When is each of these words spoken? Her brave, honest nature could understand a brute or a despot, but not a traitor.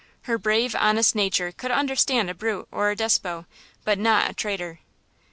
Her 0.23 0.39
brave, 0.39 0.73
honest 0.73 1.13
nature 1.13 1.51
could 1.51 1.69
understand 1.69 2.27
a 2.27 2.33
brute 2.33 2.67
or 2.71 2.89
a 2.89 2.95
despot, 2.95 3.45
but 3.85 3.99
not 3.99 4.31
a 4.31 4.33
traitor. 4.33 4.79